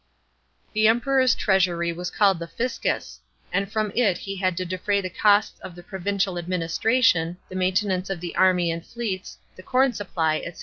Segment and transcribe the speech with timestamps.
[0.73, 5.59] The Emperor's treasury was called the^scws;* and from it he had to defray the costs
[5.59, 10.41] of the provincial administration, the main tenance of the army and fleets, the corn supply,
[10.43, 10.53] &c.